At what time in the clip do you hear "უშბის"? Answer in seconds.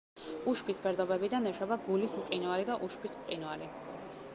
0.53-0.79, 2.89-3.17